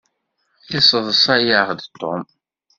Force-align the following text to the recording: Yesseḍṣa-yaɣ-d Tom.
Yesseḍṣa-yaɣ-d 0.73 1.81
Tom. 1.99 2.21